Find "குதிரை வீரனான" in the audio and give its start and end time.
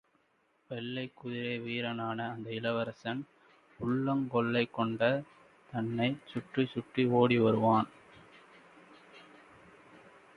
1.15-2.29